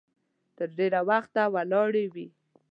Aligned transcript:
تر 0.57 0.69
ډېره 0.77 0.99
وخته 1.09 1.41
ولاړې 1.53 2.05
وي. 2.13 2.27